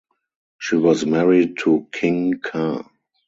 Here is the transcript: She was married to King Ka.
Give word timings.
She 0.57 0.77
was 0.77 1.05
married 1.05 1.57
to 1.59 1.87
King 1.91 2.39
Ka. 2.41 2.89